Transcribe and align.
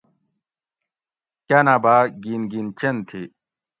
کاۤناۤ 1.47 1.79
باۤ 1.83 2.03
گِن 2.23 2.41
گِن 2.51 2.67
چین 2.77 2.95
تھی 3.07 3.21